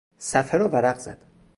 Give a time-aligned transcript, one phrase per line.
[0.19, 1.17] صفحه را ورق زد.